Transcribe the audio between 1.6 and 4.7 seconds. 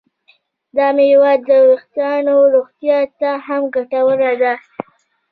ویښتانو روغتیا ته هم ګټوره ده.